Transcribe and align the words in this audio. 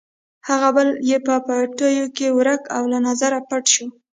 هغه 0.47 0.69
بل 0.75 0.87
یې 1.09 1.17
په 1.27 1.35
پټیو 1.45 2.07
کې 2.17 2.27
ورک 2.37 2.61
او 2.75 2.83
له 2.91 2.97
نظره 3.07 3.39
پټ 3.49 3.63
شو. 3.73 3.85